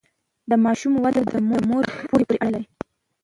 [0.49, 2.65] د ماشوم وده د مور په پوهه پورې اړه لري۔